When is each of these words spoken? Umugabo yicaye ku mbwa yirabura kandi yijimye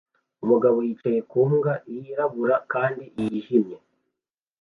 Umugabo 0.43 0.77
yicaye 0.87 1.19
ku 1.29 1.39
mbwa 1.51 1.73
yirabura 1.93 2.55
kandi 2.73 3.03
yijimye 3.17 3.77